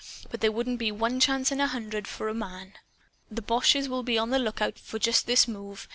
But 0.31 0.41
there 0.41 0.51
wouldn't 0.51 0.79
be 0.79 0.91
one 0.91 1.19
chance 1.19 1.51
in 1.51 1.61
a 1.61 1.67
hundred, 1.67 2.07
for 2.07 2.27
a 2.27 2.33
MAN. 2.33 2.73
The 3.29 3.43
boches 3.43 3.87
will 3.87 4.01
be 4.01 4.17
on 4.17 4.31
the 4.31 4.39
lookout 4.39 4.79
for 4.79 4.97
just 4.97 5.27
this 5.27 5.47
move. 5.47 5.87